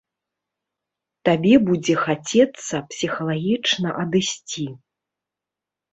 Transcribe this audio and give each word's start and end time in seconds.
Табе 1.27 1.51
будзе 1.67 1.95
хацецца 2.05 2.75
псіхалагічна 2.93 3.89
адысці. 4.05 4.65